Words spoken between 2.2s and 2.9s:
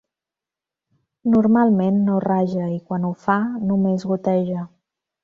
raja i,